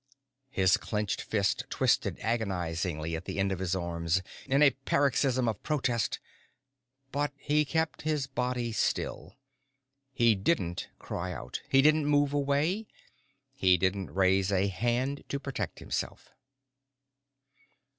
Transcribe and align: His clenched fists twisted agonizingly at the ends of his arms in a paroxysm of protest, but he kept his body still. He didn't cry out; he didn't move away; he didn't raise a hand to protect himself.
His 0.49 0.77
clenched 0.77 1.21
fists 1.21 1.63
twisted 1.69 2.17
agonizingly 2.21 3.15
at 3.15 3.25
the 3.25 3.37
ends 3.37 3.53
of 3.53 3.59
his 3.59 3.75
arms 3.75 4.23
in 4.47 4.63
a 4.63 4.71
paroxysm 4.71 5.47
of 5.47 5.61
protest, 5.61 6.19
but 7.11 7.31
he 7.37 7.65
kept 7.65 8.01
his 8.01 8.25
body 8.25 8.71
still. 8.71 9.35
He 10.11 10.33
didn't 10.33 10.89
cry 10.97 11.31
out; 11.33 11.61
he 11.69 11.83
didn't 11.83 12.07
move 12.07 12.33
away; 12.33 12.87
he 13.53 13.77
didn't 13.77 14.09
raise 14.09 14.51
a 14.51 14.69
hand 14.69 15.23
to 15.29 15.39
protect 15.39 15.77
himself. 15.77 16.31